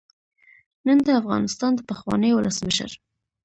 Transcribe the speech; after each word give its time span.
نن 0.85 0.97
د 1.07 1.07
افغانستان 1.21 1.71
د 1.75 1.79
پخواني 1.89 2.31
ولسمشر 2.33 2.91